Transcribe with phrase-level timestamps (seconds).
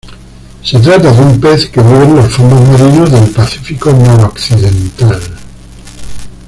[0.63, 5.21] Se trata de un pez que vive en los fondos marinos del Pacífico noroccidental.